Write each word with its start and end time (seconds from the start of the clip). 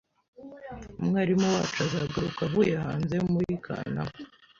Umwarimu 1.01 1.45
wacu 1.53 1.79
azagaruka 1.85 2.41
avuye 2.47 2.73
hanze 2.85 3.15
muri 3.31 3.51
Kanama 3.65 4.15